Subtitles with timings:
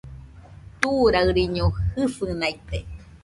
[0.81, 1.65] Turaɨriño
[1.95, 2.77] jɨsɨnaite